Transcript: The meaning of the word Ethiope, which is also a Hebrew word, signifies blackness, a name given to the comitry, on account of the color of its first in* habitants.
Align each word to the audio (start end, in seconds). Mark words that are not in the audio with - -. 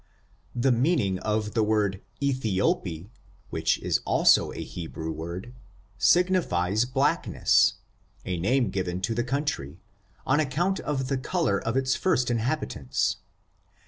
The 0.55 0.71
meaning 0.71 1.19
of 1.19 1.53
the 1.53 1.61
word 1.61 2.01
Ethiope, 2.23 3.11
which 3.51 3.77
is 3.83 3.99
also 4.03 4.51
a 4.51 4.63
Hebrew 4.63 5.11
word, 5.11 5.53
signifies 5.99 6.85
blackness, 6.85 7.75
a 8.25 8.39
name 8.39 8.71
given 8.71 8.99
to 9.01 9.13
the 9.13 9.23
comitry, 9.23 9.77
on 10.25 10.39
account 10.39 10.79
of 10.79 11.07
the 11.07 11.19
color 11.19 11.61
of 11.61 11.77
its 11.77 11.95
first 11.95 12.31
in* 12.31 12.39
habitants. 12.39 13.17